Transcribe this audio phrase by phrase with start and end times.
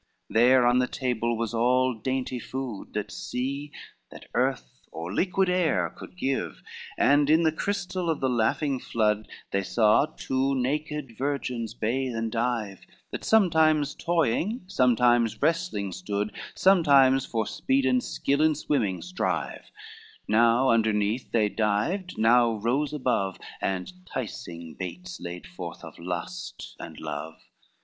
[0.01, 3.71] LVIII There on a table was all dainty food That sea,
[4.09, 6.63] that earth, or liquid air could give,
[6.97, 12.31] And in the crystal of the laughing flood They saw two naked virgins bathe and
[12.31, 12.79] dive,
[13.11, 19.69] That sometimes toying, sometimes wrestling stood, Sometimes for speed and skill in swimming strive,
[20.27, 26.99] Now underneath they dived, now rose above, And ticing baits laid forth of lust and
[26.99, 27.35] love.